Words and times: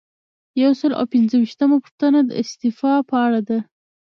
یو 0.63 0.71
سل 0.79 0.91
او 0.99 1.05
پنځه 1.13 1.35
ویشتمه 1.39 1.77
پوښتنه 1.83 2.19
د 2.25 2.31
استعفا 2.41 2.93
په 3.09 3.15
اړه 3.25 3.41
ده. 3.49 3.59